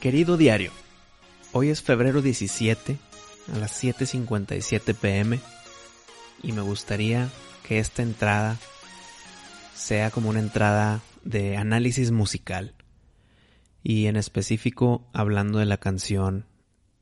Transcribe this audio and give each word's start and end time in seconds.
Querido 0.00 0.38
diario, 0.38 0.72
hoy 1.52 1.68
es 1.68 1.82
febrero 1.82 2.22
17 2.22 2.96
a 3.52 3.58
las 3.58 3.84
7.57 3.84 4.94
pm 4.94 5.38
y 6.42 6.52
me 6.52 6.62
gustaría 6.62 7.28
que 7.68 7.78
esta 7.78 8.02
entrada 8.02 8.56
sea 9.74 10.10
como 10.10 10.30
una 10.30 10.38
entrada 10.38 11.02
de 11.22 11.58
análisis 11.58 12.12
musical 12.12 12.74
y 13.82 14.06
en 14.06 14.16
específico 14.16 15.06
hablando 15.12 15.58
de 15.58 15.66
la 15.66 15.76
canción, 15.76 16.46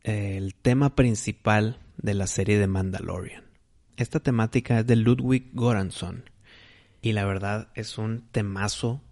el 0.03 0.57
tema 0.57 0.97
principal 0.97 1.79
de 1.99 2.15
la 2.15 2.27
serie 2.27 2.59
de 2.59 2.67
Mandalorian. 2.67 3.45
Esta 3.97 4.19
temática 4.19 4.81
es 4.81 4.87
de 4.89 4.97
Ludwig 4.97 5.53
Göransson 5.55 6.25
y 7.01 7.13
la 7.13 7.25
verdad 7.25 7.69
es 7.77 7.97
un 7.97 8.29
temazo 8.33 9.05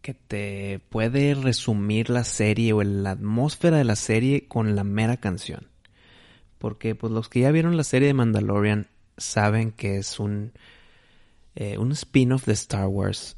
que 0.00 0.14
te 0.14 0.80
puede 0.88 1.34
resumir 1.34 2.10
la 2.10 2.24
serie 2.24 2.72
o 2.72 2.82
la 2.82 3.12
atmósfera 3.12 3.78
de 3.78 3.84
la 3.84 3.96
serie 3.96 4.46
con 4.48 4.74
la 4.74 4.84
mera 4.84 5.18
canción. 5.18 5.68
Porque 6.58 6.94
pues 6.94 7.12
los 7.12 7.28
que 7.28 7.40
ya 7.40 7.50
vieron 7.50 7.76
la 7.76 7.84
serie 7.84 8.08
de 8.08 8.14
Mandalorian 8.14 8.88
saben 9.16 9.72
que 9.72 9.98
es 9.98 10.18
un, 10.18 10.52
eh, 11.54 11.78
un 11.78 11.92
spin-off 11.92 12.46
de 12.46 12.52
Star 12.54 12.86
Wars 12.86 13.36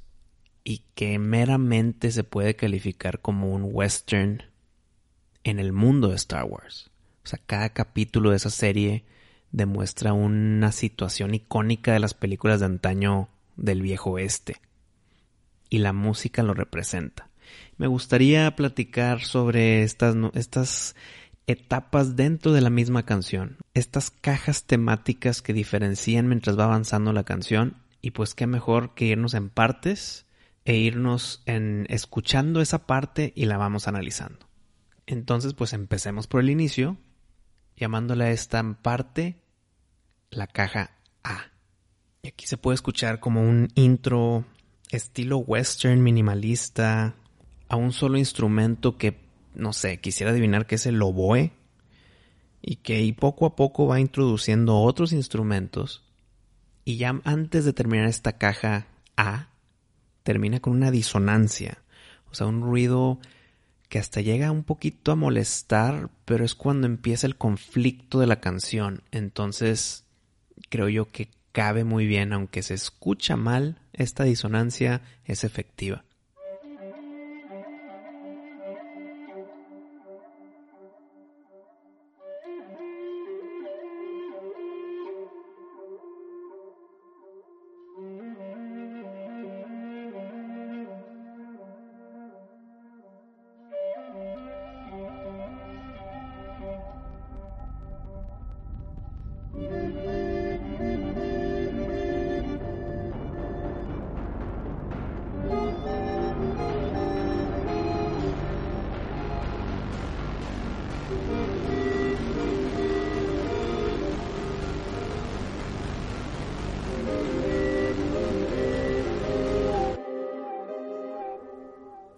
y 0.64 0.84
que 0.94 1.18
meramente 1.18 2.10
se 2.12 2.24
puede 2.24 2.54
calificar 2.54 3.20
como 3.20 3.52
un 3.52 3.68
western 3.72 4.44
en 5.44 5.58
el 5.58 5.72
mundo 5.72 6.08
de 6.08 6.16
Star 6.16 6.44
Wars. 6.44 6.90
O 7.24 7.28
sea, 7.28 7.40
cada 7.46 7.70
capítulo 7.70 8.30
de 8.30 8.36
esa 8.36 8.50
serie 8.50 9.04
demuestra 9.50 10.12
una 10.12 10.72
situación 10.72 11.34
icónica 11.34 11.92
de 11.92 12.00
las 12.00 12.14
películas 12.14 12.60
de 12.60 12.66
antaño 12.66 13.28
del 13.56 13.82
viejo 13.82 14.12
oeste 14.12 14.60
y 15.72 15.78
la 15.78 15.94
música 15.94 16.42
lo 16.42 16.52
representa. 16.52 17.30
Me 17.78 17.86
gustaría 17.86 18.54
platicar 18.56 19.22
sobre 19.22 19.84
estas, 19.84 20.14
estas 20.34 20.94
etapas 21.46 22.14
dentro 22.14 22.52
de 22.52 22.60
la 22.60 22.68
misma 22.68 23.06
canción, 23.06 23.56
estas 23.72 24.10
cajas 24.10 24.64
temáticas 24.64 25.40
que 25.40 25.54
diferencian 25.54 26.28
mientras 26.28 26.58
va 26.58 26.64
avanzando 26.64 27.14
la 27.14 27.24
canción 27.24 27.78
y 28.02 28.10
pues 28.10 28.34
qué 28.34 28.46
mejor 28.46 28.92
que 28.92 29.06
irnos 29.06 29.32
en 29.32 29.48
partes 29.48 30.26
e 30.66 30.76
irnos 30.76 31.42
en 31.46 31.86
escuchando 31.88 32.60
esa 32.60 32.86
parte 32.86 33.32
y 33.34 33.46
la 33.46 33.56
vamos 33.56 33.88
analizando. 33.88 34.46
Entonces 35.06 35.54
pues 35.54 35.72
empecemos 35.72 36.26
por 36.26 36.42
el 36.42 36.50
inicio, 36.50 36.98
llamándole 37.78 38.24
a 38.24 38.30
esta 38.30 38.62
parte 38.82 39.40
la 40.28 40.48
caja 40.48 40.98
A. 41.24 41.46
Y 42.20 42.28
aquí 42.28 42.46
se 42.46 42.58
puede 42.58 42.74
escuchar 42.74 43.20
como 43.20 43.42
un 43.42 43.68
intro 43.74 44.44
estilo 44.92 45.38
western 45.38 46.02
minimalista, 46.02 47.14
a 47.68 47.76
un 47.76 47.92
solo 47.92 48.18
instrumento 48.18 48.96
que, 48.98 49.18
no 49.54 49.72
sé, 49.72 49.98
quisiera 49.98 50.30
adivinar 50.30 50.66
que 50.66 50.76
es 50.76 50.86
el 50.86 51.02
oboe, 51.02 51.52
y 52.60 52.76
que 52.76 53.14
poco 53.18 53.46
a 53.46 53.56
poco 53.56 53.86
va 53.88 53.98
introduciendo 53.98 54.78
otros 54.78 55.12
instrumentos, 55.12 56.04
y 56.84 56.96
ya 56.96 57.20
antes 57.24 57.64
de 57.64 57.72
terminar 57.72 58.06
esta 58.06 58.38
caja 58.38 58.86
A, 59.16 59.48
termina 60.22 60.60
con 60.60 60.74
una 60.74 60.90
disonancia, 60.90 61.78
o 62.30 62.34
sea, 62.34 62.46
un 62.46 62.62
ruido 62.62 63.18
que 63.88 63.98
hasta 63.98 64.20
llega 64.20 64.50
un 64.50 64.64
poquito 64.64 65.12
a 65.12 65.16
molestar, 65.16 66.08
pero 66.24 66.44
es 66.44 66.54
cuando 66.54 66.86
empieza 66.86 67.26
el 67.26 67.36
conflicto 67.36 68.20
de 68.20 68.26
la 68.26 68.40
canción. 68.40 69.02
Entonces, 69.10 70.06
creo 70.70 70.88
yo 70.88 71.10
que 71.10 71.28
cabe 71.52 71.84
muy 71.84 72.06
bien, 72.06 72.32
aunque 72.32 72.62
se 72.62 72.74
escucha 72.74 73.36
mal, 73.36 73.78
esta 73.92 74.24
disonancia 74.24 75.02
es 75.24 75.44
efectiva. 75.44 76.04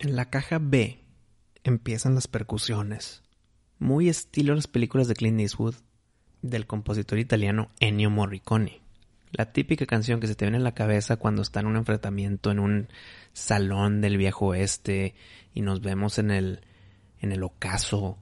En 0.04 0.16
la 0.16 0.28
caja 0.28 0.58
B 0.60 0.98
empiezan 1.62 2.14
las 2.14 2.28
percusiones, 2.28 3.22
muy 3.78 4.10
estilo 4.10 4.54
las 4.54 4.66
películas 4.66 5.08
de 5.08 5.14
Clint 5.14 5.40
Eastwood 5.40 5.76
del 6.42 6.66
compositor 6.66 7.18
italiano 7.18 7.70
Ennio 7.80 8.10
Morricone. 8.10 8.82
La 9.32 9.54
típica 9.54 9.86
canción 9.86 10.20
que 10.20 10.26
se 10.26 10.34
te 10.34 10.44
viene 10.44 10.58
en 10.58 10.64
la 10.64 10.74
cabeza 10.74 11.16
cuando 11.16 11.40
está 11.40 11.60
en 11.60 11.68
un 11.68 11.76
enfrentamiento 11.76 12.50
en 12.50 12.58
un 12.58 12.88
salón 13.32 14.02
del 14.02 14.18
viejo 14.18 14.48
oeste 14.48 15.14
y 15.54 15.62
nos 15.62 15.80
vemos 15.80 16.18
en 16.18 16.30
el 16.30 16.60
en 17.22 17.32
el 17.32 17.42
ocaso 17.42 18.18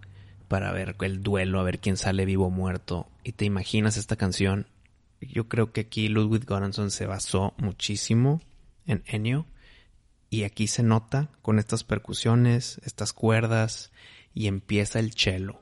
para 0.47 0.71
ver 0.71 0.95
el 1.01 1.21
duelo, 1.21 1.59
a 1.59 1.65
ver 1.65 1.81
quién 1.81 1.97
sale 1.97 2.25
vivo 2.25 2.47
o 2.47 2.51
muerto 2.51 3.09
y 3.25 3.33
te 3.33 3.45
imaginas 3.45 3.97
esta 3.97 4.15
canción. 4.15 4.69
Yo 5.21 5.49
creo 5.49 5.73
que 5.73 5.81
aquí 5.81 6.07
Ludwig 6.07 6.47
Göransson 6.47 6.93
se 6.93 7.07
basó 7.07 7.55
muchísimo 7.59 8.41
en 8.87 9.03
Ennio 9.05 9.47
y 10.33 10.45
aquí 10.45 10.67
se 10.67 10.83
nota 10.83 11.29
con 11.43 11.59
estas 11.59 11.85
percusiones, 11.85 12.81
estas 12.87 13.13
cuerdas 13.13 13.93
y 14.33 14.47
empieza 14.47 14.99
el 14.99 15.13
cello. 15.13 15.61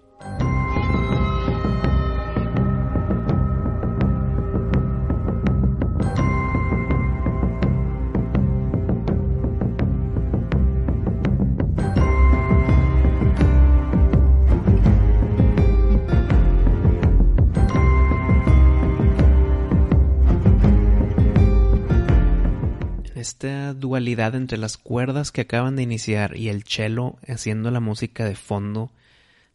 Esta 23.20 23.74
dualidad 23.74 24.34
entre 24.34 24.58
las 24.58 24.76
cuerdas 24.76 25.30
que 25.30 25.42
acaban 25.42 25.76
de 25.76 25.82
iniciar 25.82 26.36
y 26.36 26.48
el 26.48 26.64
cello 26.64 27.18
haciendo 27.28 27.70
la 27.70 27.80
música 27.80 28.24
de 28.24 28.34
fondo, 28.34 28.90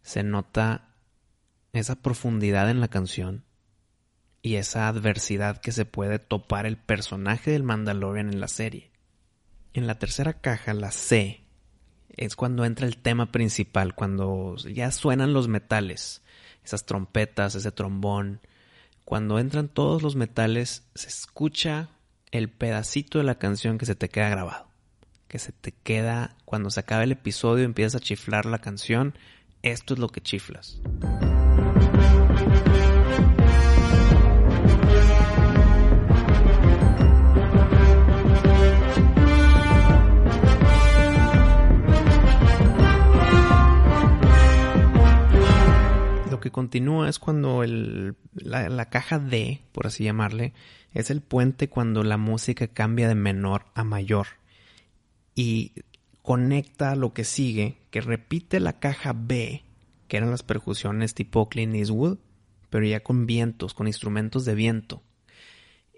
se 0.02 0.24
nota 0.24 0.90
esa 1.74 1.96
profundidad 1.96 2.70
en 2.70 2.80
la 2.80 2.88
canción 2.88 3.44
y 4.42 4.56
esa 4.56 4.88
adversidad 4.88 5.59
que 5.59 5.72
se 5.72 5.86
puede 5.86 6.20
topar 6.20 6.66
el 6.66 6.78
personaje 6.78 7.52
del 7.52 7.64
Mandalorian 7.64 8.30
en 8.30 8.40
la 8.40 8.48
serie. 8.48 8.92
En 9.74 9.88
la 9.88 9.97
tercera 9.97 10.34
caja, 10.34 10.74
la 10.74 10.92
C, 10.92 11.42
es 12.16 12.36
cuando 12.36 12.64
entra 12.64 12.86
el 12.86 12.97
tema 12.97 13.32
principal, 13.32 13.96
cuando 13.96 14.56
ya 14.58 14.92
suenan 14.92 15.34
los 15.34 15.47
metales, 15.47 16.22
esas 16.64 16.85
trompetas, 16.85 17.56
ese 17.56 17.72
trombón. 17.72 18.40
Cuando 19.03 19.40
entran 19.40 19.68
todos 19.68 20.02
los 20.02 20.16
metales, 20.16 20.84
se 20.96 21.08
escucha 21.08 21.90
el 22.37 22.49
pedacito 22.49 23.17
de 23.17 23.23
la 23.23 23.35
canción 23.35 23.78
que 23.78 23.85
se 23.85 23.96
te 23.96 24.09
queda 24.09 24.29
grabado. 24.29 24.67
Que 25.28 25.40
se 25.40 25.52
te 25.52 25.72
queda 25.72 26.35
cuando 26.46 26.70
se 26.70 26.79
acaba 26.79 27.03
el 27.03 27.11
episodio 27.11 27.66
empiezas 27.66 27.96
a 27.96 28.03
chiflar 28.03 28.46
la 28.46 28.59
canción. 28.59 29.17
Esto 29.61 29.93
es 29.93 29.99
lo 29.99 30.09
que 30.09 30.22
chiflas. 30.22 30.82
Continúa 46.55 47.09
es 47.09 47.19
cuando 47.19 47.63
el, 47.63 48.16
la, 48.34 48.69
la 48.69 48.90
caja 48.90 49.19
D, 49.19 49.59
por 49.73 49.87
así 49.87 50.05
llamarle, 50.05 50.53
es 50.93 51.09
el 51.09 51.19
puente 51.19 51.67
cuando 51.67 52.02
la 52.02 52.16
música 52.16 52.67
cambia 52.69 53.09
de 53.09 53.16
menor 53.16 53.66
a 53.73 53.84
mayor 53.84 54.28
y 55.35 55.73
conecta 56.22 56.96
lo 56.96 57.11
que 57.11 57.25
sigue, 57.25 57.75
que 57.91 57.99
repite 57.99 58.61
la 58.61 58.79
caja 58.79 59.11
B, 59.13 59.66
que 60.07 60.16
eran 60.16 60.31
las 60.31 60.43
percusiones 60.43 61.13
tipo 61.13 61.49
Clint 61.49 61.75
Eastwood, 61.75 62.19
pero 62.69 62.85
ya 62.85 63.01
con 63.01 63.25
vientos, 63.25 63.73
con 63.73 63.87
instrumentos 63.87 64.46
de 64.46 64.55
viento. 64.55 65.03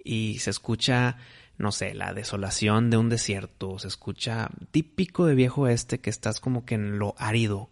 Y 0.03 0.39
se 0.39 0.50
escucha, 0.50 1.18
no 1.60 1.71
sé, 1.71 1.94
la 1.94 2.15
desolación 2.15 2.89
de 2.89 2.98
un 2.98 3.10
desierto, 3.10 3.77
se 3.77 3.89
escucha 3.89 4.50
típico 4.71 5.27
de 5.27 5.36
viejo 5.36 5.68
este 5.68 6.00
que 6.00 6.10
estás 6.10 6.39
como 6.39 6.65
que 6.65 6.74
en 6.74 6.98
lo 6.98 7.13
árido, 7.19 7.69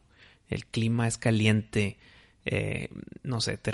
el 0.50 0.68
clima 0.68 1.08
es 1.08 1.18
caliente, 1.18 1.98
eh, 2.46 2.90
no 3.24 3.42
sé, 3.42 3.58
te, 3.58 3.74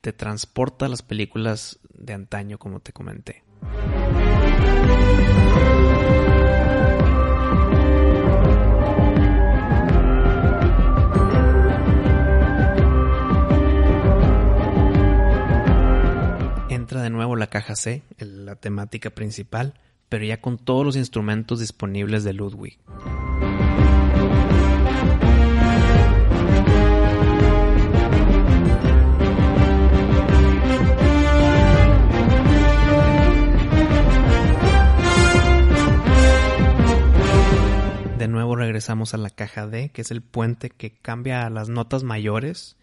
te 0.00 0.12
transporta 0.12 0.86
a 0.86 0.88
las 0.88 1.02
películas 1.02 1.78
de 1.94 2.14
antaño 2.14 2.58
como 2.58 2.80
te 2.80 2.92
comenté. 2.92 3.44
Entra 16.68 17.02
de 17.02 17.10
nuevo 17.10 17.36
la 17.36 17.48
caja 17.48 17.76
C, 17.76 18.02
la 18.18 18.56
temática 18.56 19.10
principal, 19.10 19.74
pero 20.08 20.24
ya 20.24 20.40
con 20.40 20.58
todos 20.58 20.84
los 20.84 20.96
instrumentos 20.96 21.60
disponibles 21.60 22.24
de 22.24 22.32
Ludwig. 22.32 22.78
De 38.20 38.28
nuevo 38.28 38.54
regresamos 38.54 39.14
a 39.14 39.16
la 39.16 39.30
caja 39.30 39.66
D, 39.66 39.88
que 39.88 40.02
es 40.02 40.10
el 40.10 40.20
puente 40.20 40.68
que 40.68 40.90
cambia 40.90 41.46
a 41.46 41.48
las 41.48 41.70
notas 41.70 42.04
mayores 42.04 42.76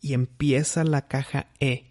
y 0.00 0.14
empieza 0.14 0.84
la 0.84 1.06
caja 1.06 1.48
E, 1.60 1.90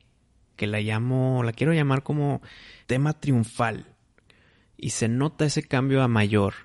que 0.55 0.65
la 0.65 0.79
llamo, 0.79 1.43
la 1.43 1.51
quiero 1.51 1.71
llamar 1.71 2.01
como 2.01 2.41
tema 2.87 3.13
triunfal 3.13 3.85
y 4.75 4.89
se 4.89 5.07
nota 5.07 5.45
ese 5.45 5.61
cambio 5.61 6.01
a 6.01 6.07
mayor. 6.07 6.55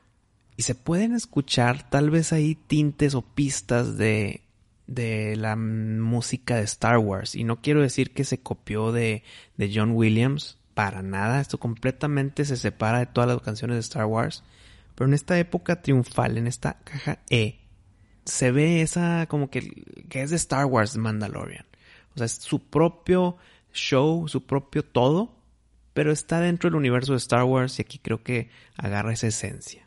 Y 0.57 0.63
se 0.63 0.75
pueden 0.75 1.15
escuchar 1.15 1.91
tal 1.91 2.09
vez 2.09 2.33
ahí 2.33 2.55
tintes 2.55 3.15
o 3.15 3.21
pistas 3.21 3.99
de, 3.99 4.45
de 4.87 5.37
la 5.37 5.57
música 5.57 6.57
de 6.57 6.63
Star 6.63 6.97
Wars. 6.97 7.35
Y 7.35 7.45
no 7.45 7.61
quiero 7.61 7.83
decir 7.83 8.15
que 8.15 8.25
se 8.25 8.41
copió 8.41 8.93
de, 8.93 9.25
de 9.59 9.71
John 9.75 9.91
Williams, 9.91 10.57
para 10.73 11.03
nada. 11.03 11.43
Esto 11.43 11.59
completamente 11.59 12.47
se 12.47 12.57
separa 12.57 13.01
de 13.01 13.07
todas 13.07 13.29
las 13.29 13.43
canciones 13.43 13.75
de 13.75 13.81
Star 13.81 14.07
Wars. 14.07 14.43
Pero 14.99 15.07
en 15.07 15.15
esta 15.15 15.39
época 15.39 15.81
triunfal, 15.81 16.39
en 16.39 16.49
esta 16.49 16.81
caja 16.83 17.21
E, 17.31 17.61
se 18.25 18.51
ve 18.51 18.83
esa 18.83 19.27
como 19.29 19.49
que, 19.49 19.85
que 20.09 20.23
es 20.23 20.31
de 20.31 20.37
Star 20.37 20.65
Wars 20.65 20.97
Mandalorian. 20.97 21.65
O 22.17 22.19
sea, 22.19 22.27
es 22.27 22.33
su 22.33 22.69
propio 22.69 23.37
show, 23.73 24.27
su 24.27 24.45
propio 24.45 24.85
todo, 24.85 25.37
pero 25.95 26.11
está 26.11 26.41
dentro 26.41 26.69
del 26.69 26.75
universo 26.75 27.13
de 27.13 27.19
Star 27.19 27.45
Wars 27.45 27.79
y 27.79 27.83
aquí 27.83 28.01
creo 28.01 28.25
que 28.25 28.51
agarra 28.77 29.13
esa 29.13 29.29
esencia. 29.29 29.87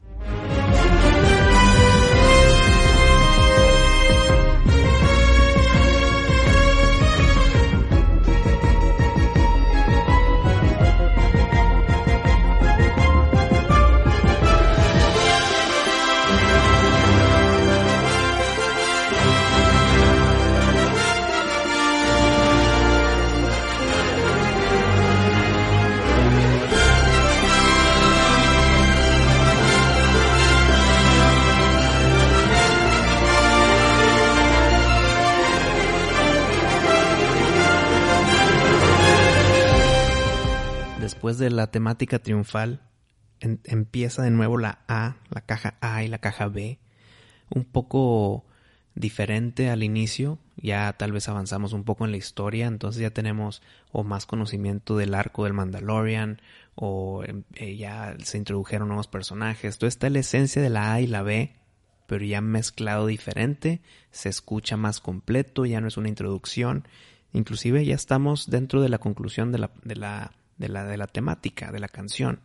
De 41.37 41.49
la 41.49 41.71
temática 41.71 42.19
triunfal, 42.19 42.81
empieza 43.41 44.23
de 44.23 44.31
nuevo 44.31 44.57
la 44.57 44.79
A, 44.87 45.17
la 45.29 45.41
caja 45.41 45.75
A 45.81 46.03
y 46.03 46.07
la 46.07 46.19
caja 46.19 46.47
B, 46.47 46.79
un 47.49 47.65
poco 47.65 48.45
diferente 48.95 49.69
al 49.69 49.83
inicio, 49.83 50.37
ya 50.57 50.93
tal 50.93 51.11
vez 51.11 51.27
avanzamos 51.29 51.73
un 51.73 51.83
poco 51.83 52.05
en 52.05 52.11
la 52.11 52.17
historia, 52.17 52.67
entonces 52.67 53.01
ya 53.01 53.11
tenemos 53.11 53.61
o 53.91 54.03
más 54.03 54.25
conocimiento 54.25 54.97
del 54.97 55.13
arco 55.13 55.45
del 55.45 55.53
Mandalorian, 55.53 56.41
o 56.75 57.23
em, 57.25 57.43
eh, 57.55 57.75
ya 57.77 58.15
se 58.23 58.37
introdujeron 58.37 58.89
nuevos 58.89 59.07
personajes, 59.07 59.77
todo 59.77 59.87
está 59.87 60.09
la 60.09 60.19
esencia 60.19 60.61
de 60.61 60.69
la 60.69 60.93
A 60.93 61.01
y 61.01 61.07
la 61.07 61.21
B, 61.23 61.55
pero 62.05 62.25
ya 62.25 62.41
mezclado 62.41 63.07
diferente, 63.07 63.81
se 64.11 64.29
escucha 64.29 64.77
más 64.77 64.99
completo, 64.99 65.65
ya 65.65 65.79
no 65.79 65.87
es 65.87 65.97
una 65.97 66.09
introducción, 66.09 66.87
inclusive 67.33 67.85
ya 67.85 67.95
estamos 67.95 68.49
dentro 68.49 68.81
de 68.81 68.89
la 68.89 68.97
conclusión 68.97 69.51
de 69.51 69.95
la 69.95 70.31
de 70.61 70.69
la, 70.69 70.85
de 70.85 70.95
la 70.95 71.07
temática 71.07 71.71
de 71.71 71.79
la 71.79 71.89
canción. 71.89 72.39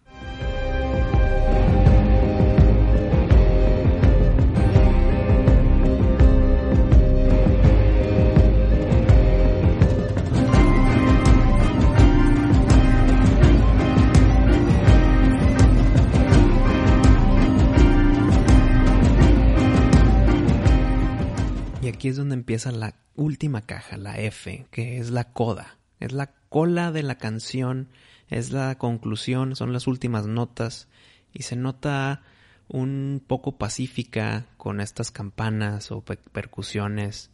Y 21.83 21.89
aquí 21.89 22.09
es 22.09 22.17
donde 22.17 22.35
empieza 22.35 22.73
la 22.73 22.95
última 23.15 23.61
caja, 23.63 23.97
la 23.97 24.19
F, 24.19 24.67
que 24.73 24.99
es 24.99 25.11
la 25.11 25.33
coda. 25.33 25.79
Es 26.01 26.13
la 26.13 26.33
cola 26.49 26.93
de 26.93 27.03
la 27.03 27.17
canción, 27.17 27.89
es 28.29 28.53
la 28.53 28.77
conclusión, 28.77 29.57
son 29.57 29.73
las 29.73 29.87
últimas 29.87 30.27
notas 30.27 30.89
y 31.33 31.43
se 31.43 31.57
nota 31.57 32.23
un 32.69 33.23
poco 33.27 33.59
pacífica 33.59 34.47
con 34.57 34.81
estas 34.81 35.11
campanas 35.11 35.91
o 35.93 36.03
percusiones 36.03 37.31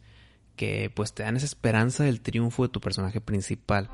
que 0.55 0.91
pues 0.93 1.13
te 1.13 1.23
dan 1.23 1.35
esa 1.35 1.45
esperanza 1.45 2.03
del 2.03 2.21
triunfo 2.21 2.63
de 2.63 2.69
tu 2.69 2.79
personaje 2.79 3.21
principal. 3.21 3.89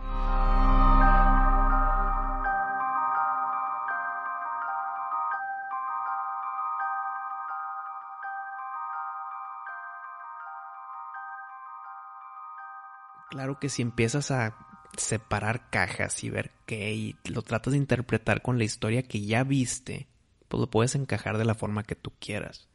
Claro 13.40 13.58
que 13.58 13.70
si 13.70 13.82
empiezas 13.82 14.32
a 14.32 14.58
separar 14.98 15.70
cajas 15.70 16.26
y 16.26 16.30
ver 16.30 16.52
qué 16.66 16.94
y 16.94 17.16
lo 17.24 17.42
tratas 17.42 17.72
de 17.72 17.78
interpretar 17.78 18.42
con 18.42 18.58
la 18.58 18.66
historia 18.66 19.04
que 19.04 19.22
ya 19.22 19.46
viste, 19.46 20.10
pues 20.50 20.60
lo 20.60 20.70
puedes 20.70 20.94
encajar 20.96 21.38
de 21.38 21.46
la 21.46 21.56
forma 21.56 21.84
que 21.84 21.96
tú 21.96 22.12
quieras. 22.20 22.68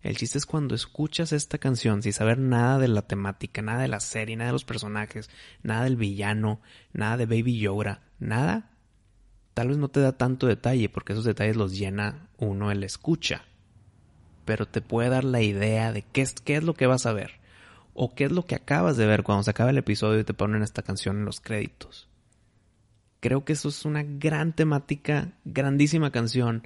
El 0.00 0.16
chiste 0.16 0.38
es 0.38 0.46
cuando 0.46 0.74
escuchas 0.74 1.34
esta 1.34 1.58
canción 1.58 2.02
sin 2.02 2.14
saber 2.14 2.38
nada 2.38 2.78
de 2.78 2.88
la 2.88 3.02
temática, 3.02 3.60
nada 3.60 3.82
de 3.82 3.88
la 3.88 4.00
serie, 4.00 4.34
nada 4.34 4.48
de 4.48 4.54
los 4.54 4.64
personajes, 4.64 5.28
nada 5.62 5.84
del 5.84 5.96
villano, 5.96 6.62
nada 6.94 7.18
de 7.18 7.26
Baby 7.26 7.58
Yoda, 7.58 8.00
nada. 8.18 8.70
Tal 9.52 9.68
vez 9.68 9.76
no 9.76 9.88
te 9.88 10.00
da 10.00 10.16
tanto 10.16 10.46
detalle 10.46 10.88
porque 10.88 11.12
esos 11.12 11.26
detalles 11.26 11.56
los 11.56 11.76
llena 11.76 12.30
uno 12.38 12.70
el 12.70 12.82
escucha. 12.82 13.44
Pero 14.46 14.64
te 14.64 14.80
puede 14.80 15.10
dar 15.10 15.24
la 15.24 15.42
idea 15.42 15.92
de 15.92 16.00
qué 16.00 16.22
es, 16.22 16.32
qué 16.32 16.56
es 16.56 16.64
lo 16.64 16.72
que 16.72 16.86
vas 16.86 17.04
a 17.04 17.12
ver 17.12 17.46
o 18.00 18.14
qué 18.14 18.26
es 18.26 18.32
lo 18.32 18.46
que 18.46 18.54
acabas 18.54 18.96
de 18.96 19.06
ver 19.06 19.24
cuando 19.24 19.42
se 19.42 19.50
acaba 19.50 19.70
el 19.70 19.78
episodio 19.78 20.20
y 20.20 20.24
te 20.24 20.32
ponen 20.32 20.62
esta 20.62 20.82
canción 20.82 21.16
en 21.16 21.24
los 21.24 21.40
créditos. 21.40 22.08
Creo 23.18 23.44
que 23.44 23.54
eso 23.54 23.70
es 23.70 23.84
una 23.84 24.04
gran 24.04 24.52
temática, 24.52 25.32
grandísima 25.44 26.12
canción. 26.12 26.64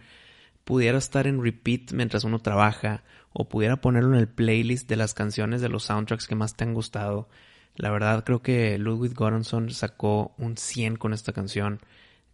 Pudiera 0.65 0.99
estar 0.99 1.27
en 1.27 1.43
repeat 1.43 1.93
mientras 1.93 2.25
uno 2.25 2.41
trabaja 2.41 3.03
o 3.33 3.49
pudiera 3.49 3.81
ponerlo 3.81 4.13
en 4.13 4.21
el 4.21 4.29
playlist 4.29 4.91
de 4.91 4.97
las 4.97 5.15
canciones 5.15 5.63
de 5.63 5.71
los 5.71 5.85
soundtracks 5.85 6.27
que 6.27 6.35
más 6.35 6.55
te 6.55 6.65
han 6.65 6.75
gustado. 6.75 7.31
La 7.77 7.91
verdad 7.91 8.25
creo 8.25 8.43
que 8.43 8.77
Ludwig 8.77 9.15
Göransson 9.15 9.71
sacó 9.71 10.35
un 10.37 10.59
100 10.59 10.97
con 10.97 11.15
esta 11.15 11.33
canción, 11.33 11.81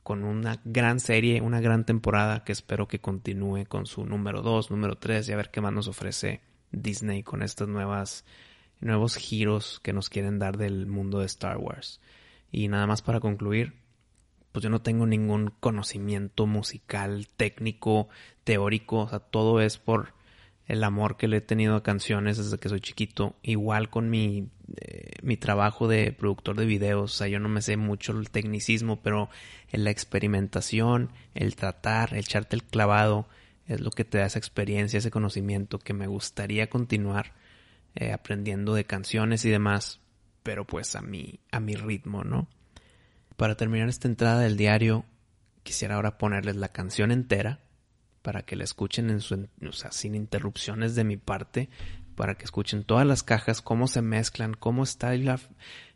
con 0.03 0.25
una 0.25 0.61
gran 0.65 0.99
serie, 0.99 1.41
una 1.41 1.61
gran 1.61 1.85
temporada 1.85 2.43
que 2.43 2.51
espero 2.51 2.89
que 2.89 2.99
continúe 2.99 3.65
con 3.69 3.87
su 3.87 4.05
número 4.05 4.43
2, 4.43 4.73
número 4.73 4.97
3 4.97 5.29
y 5.29 5.33
a 5.33 5.37
ver 5.37 5.53
qué 5.53 5.61
más 5.61 5.73
nos 5.73 5.87
ofrece 5.87 6.41
Disney 6.73 7.23
con 7.23 7.45
estas 7.45 7.69
nuevas 7.69 8.25
nuevos 8.81 9.17
giros 9.17 9.81
que 9.83 9.93
nos 9.93 10.09
quieren 10.09 10.39
dar 10.39 10.57
del 10.57 10.87
mundo 10.87 11.21
de 11.21 11.27
Star 11.27 11.59
Wars. 11.59 12.01
Y 12.51 12.69
nada 12.69 12.87
más 12.87 13.03
para 13.03 13.21
concluir, 13.21 13.75
pues 14.53 14.63
yo 14.63 14.71
no 14.71 14.81
tengo 14.81 15.07
ningún 15.07 15.53
conocimiento 15.61 16.47
musical, 16.47 17.29
técnico, 17.37 18.09
teórico, 18.45 19.01
o 19.01 19.09
sea, 19.09 19.19
todo 19.19 19.61
es 19.61 19.79
por 19.79 20.15
el 20.67 20.85
amor 20.85 21.17
que 21.17 21.29
le 21.29 21.39
he 21.39 21.41
tenido 21.41 21.77
a 21.77 21.83
canciones 21.83 22.37
desde 22.37 22.59
que 22.59 22.69
soy 22.69 22.81
chiquito, 22.81 23.37
igual 23.43 23.89
con 23.89 24.11
mi, 24.11 24.51
eh, 24.77 25.13
mi 25.23 25.37
trabajo 25.39 25.89
de 25.89 26.13
productor 26.13 26.57
de 26.57 26.67
videos, 26.67 27.15
o 27.15 27.17
sea, 27.17 27.29
yo 27.29 27.41
no 27.41 27.49
me 27.49 27.63
sé 27.63 27.77
mucho 27.79 28.13
el 28.13 28.31
tecnicismo, 28.31 29.01
pero 29.01 29.31
en 29.71 29.85
la 29.85 29.91
experimentación, 29.91 31.11
el 31.35 31.57
tratar, 31.57 32.13
el 32.13 32.21
echarte 32.21 32.55
el 32.55 32.65
clavado, 32.65 33.29
es 33.67 33.81
lo 33.81 33.91
que 33.91 34.05
te 34.05 34.19
da 34.19 34.27
esa 34.27 34.39
experiencia, 34.39 34.99
ese 34.99 35.11
conocimiento 35.11 35.79
que 35.79 35.95
me 35.95 36.07
gustaría 36.07 36.69
continuar 36.69 37.33
eh, 37.95 38.13
aprendiendo 38.13 38.75
de 38.75 38.85
canciones 38.85 39.45
y 39.45 39.51
demás, 39.51 40.01
pero 40.43 40.67
pues 40.67 40.97
a 40.97 41.03
mi, 41.03 41.41
a 41.51 41.61
mi 41.61 41.75
ritmo, 41.75 42.25
¿no? 42.25 42.49
Para 43.37 43.57
terminar 43.57 43.89
esta 43.89 44.09
entrada 44.09 44.41
del 44.41 44.57
diario, 44.57 45.05
quisiera 45.63 45.97
ahora 45.97 46.19
ponerles 46.19 46.57
la 46.57 46.69
canción 46.69 47.11
entera 47.11 47.61
para 48.23 48.43
que 48.43 48.57
la 48.57 48.65
escuchen 48.65 49.11
en 49.11 49.21
su, 49.21 49.49
o 49.67 49.73
sea, 49.73 49.93
sin 49.93 50.15
interrupciones 50.15 50.95
de 50.95 51.05
mi 51.05 51.17
parte, 51.17 51.71
para 52.15 52.35
que 52.35 52.45
escuchen 52.45 52.85
todas 52.85 53.07
las 53.07 53.23
cajas, 53.23 53.63
cómo 53.63 53.87
se 53.87 54.03
mezclan, 54.03 54.55
cómo 54.55 54.83
está 54.83 55.15
la, 55.15 55.39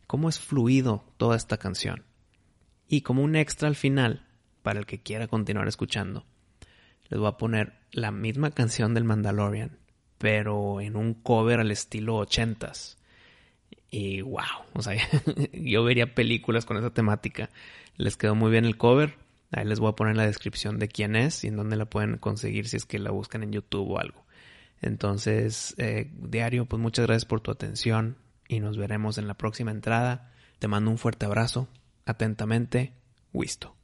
cómo 0.07 0.29
es 0.29 0.39
fluido 0.39 1.05
toda 1.17 1.37
esta 1.37 1.57
canción. 1.57 2.05
Y 2.87 3.01
como 3.01 3.23
un 3.23 3.35
extra 3.35 3.69
al 3.69 3.75
final, 3.75 4.27
para 4.63 4.79
el 4.79 4.87
que 4.87 5.03
quiera 5.03 5.27
continuar 5.27 5.67
escuchando, 5.67 6.25
les 7.09 7.19
voy 7.19 7.29
a 7.29 7.37
poner 7.37 7.75
la 7.91 8.13
misma 8.13 8.51
canción 8.51 8.95
del 8.95 9.05
Mandalorian, 9.05 9.79
pero 10.23 10.81
en 10.81 10.95
un 10.95 11.15
cover 11.15 11.59
al 11.59 11.73
estilo 11.73 12.15
ochentas. 12.15 12.97
Y 13.91 14.21
wow, 14.21 14.45
o 14.73 14.81
sea, 14.81 14.95
yo 15.53 15.83
vería 15.83 16.15
películas 16.15 16.65
con 16.65 16.77
esa 16.77 16.95
temática. 16.95 17.51
Les 17.97 18.17
quedó 18.17 18.37
muy 18.37 18.53
bien 18.53 18.65
el 18.65 18.77
cover. 18.77 19.17
Ahí 19.51 19.65
les 19.65 19.81
voy 19.81 19.91
a 19.91 19.97
poner 19.97 20.15
la 20.15 20.25
descripción 20.25 20.79
de 20.79 20.87
quién 20.87 21.17
es 21.17 21.43
y 21.43 21.49
en 21.49 21.57
dónde 21.57 21.75
la 21.75 21.87
pueden 21.87 22.19
conseguir 22.19 22.69
si 22.69 22.77
es 22.77 22.85
que 22.85 23.01
la 23.01 23.11
buscan 23.11 23.43
en 23.43 23.51
YouTube 23.51 23.91
o 23.91 23.99
algo. 23.99 24.25
Entonces, 24.81 25.75
eh, 25.79 26.09
diario, 26.15 26.67
pues 26.67 26.81
muchas 26.81 27.05
gracias 27.05 27.25
por 27.25 27.41
tu 27.41 27.51
atención 27.51 28.17
y 28.47 28.61
nos 28.61 28.77
veremos 28.77 29.19
en 29.19 29.27
la 29.27 29.35
próxima 29.35 29.73
entrada. 29.73 30.33
Te 30.61 30.69
mando 30.69 30.89
un 30.93 30.99
fuerte 30.99 31.27
abrazo. 31.27 31.67
Atentamente, 32.07 32.93
Wisto. 33.33 33.82